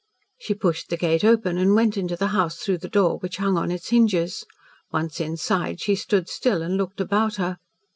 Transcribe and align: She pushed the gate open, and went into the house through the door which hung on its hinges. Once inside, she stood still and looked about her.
She 0.39 0.55
pushed 0.55 0.89
the 0.89 0.97
gate 0.97 1.23
open, 1.23 1.59
and 1.59 1.75
went 1.75 1.95
into 1.95 2.15
the 2.15 2.29
house 2.29 2.55
through 2.57 2.79
the 2.79 2.89
door 2.89 3.19
which 3.19 3.37
hung 3.37 3.55
on 3.55 3.69
its 3.69 3.89
hinges. 3.89 4.45
Once 4.91 5.19
inside, 5.19 5.79
she 5.79 5.93
stood 5.93 6.27
still 6.27 6.63
and 6.63 6.75
looked 6.75 6.99
about 6.99 7.35
her. 7.35 7.59